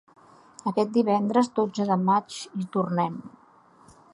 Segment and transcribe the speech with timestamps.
[0.71, 3.21] Aquest divendres, dotze de maig, hi tornem!